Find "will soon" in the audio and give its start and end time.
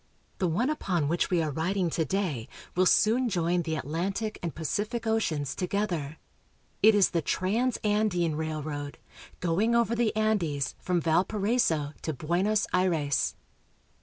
2.75-3.29